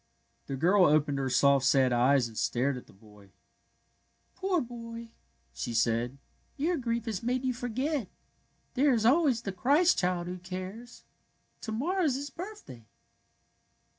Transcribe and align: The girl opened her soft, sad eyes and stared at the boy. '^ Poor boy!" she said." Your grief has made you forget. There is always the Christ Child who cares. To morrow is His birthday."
The 0.47 0.55
girl 0.55 0.85
opened 0.87 1.19
her 1.19 1.29
soft, 1.29 1.63
sad 1.63 1.93
eyes 1.93 2.27
and 2.27 2.35
stared 2.35 2.75
at 2.75 2.87
the 2.87 2.91
boy. 2.91 3.27
'^ 3.27 3.29
Poor 4.33 4.59
boy!" 4.59 5.11
she 5.53 5.75
said." 5.75 6.17
Your 6.57 6.75
grief 6.75 7.05
has 7.05 7.21
made 7.21 7.45
you 7.45 7.53
forget. 7.53 8.09
There 8.73 8.93
is 8.93 9.05
always 9.05 9.43
the 9.43 9.51
Christ 9.51 9.99
Child 9.99 10.25
who 10.25 10.39
cares. 10.39 11.03
To 11.61 11.71
morrow 11.71 12.01
is 12.05 12.15
His 12.15 12.31
birthday." 12.31 12.87